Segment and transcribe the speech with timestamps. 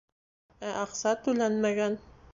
[0.69, 2.03] Ә аҡса түләнмәгән.